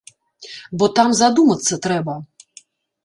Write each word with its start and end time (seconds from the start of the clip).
Бо 0.77 0.85
там 0.99 1.13
задумацца 1.21 1.81
трэба. 1.87 2.17